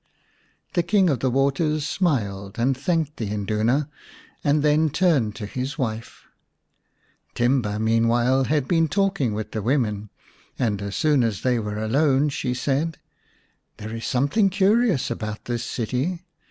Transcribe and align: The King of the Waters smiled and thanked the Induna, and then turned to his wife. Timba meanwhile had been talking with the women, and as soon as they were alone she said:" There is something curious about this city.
The 0.73 0.81
King 0.81 1.11
of 1.11 1.19
the 1.19 1.29
Waters 1.29 1.87
smiled 1.87 2.57
and 2.57 2.75
thanked 2.75 3.17
the 3.17 3.29
Induna, 3.31 3.87
and 4.43 4.63
then 4.63 4.89
turned 4.89 5.35
to 5.35 5.45
his 5.45 5.77
wife. 5.77 6.23
Timba 7.35 7.79
meanwhile 7.79 8.45
had 8.45 8.67
been 8.67 8.87
talking 8.87 9.35
with 9.35 9.51
the 9.51 9.61
women, 9.61 10.09
and 10.57 10.81
as 10.81 10.95
soon 10.95 11.23
as 11.23 11.41
they 11.43 11.59
were 11.59 11.77
alone 11.77 12.29
she 12.29 12.55
said:" 12.55 12.97
There 13.77 13.93
is 13.95 14.07
something 14.07 14.49
curious 14.49 15.11
about 15.11 15.45
this 15.45 15.63
city. 15.63 16.23